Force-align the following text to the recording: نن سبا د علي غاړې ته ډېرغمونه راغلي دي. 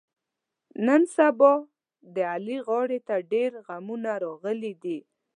نن 0.85 1.01
سبا 1.15 1.53
د 2.13 2.15
علي 2.33 2.57
غاړې 2.67 2.99
ته 3.07 3.15
ډېرغمونه 3.31 4.11
راغلي 4.25 4.73
دي. 4.83 4.99